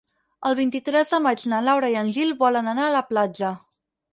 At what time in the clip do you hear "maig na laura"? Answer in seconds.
1.27-1.91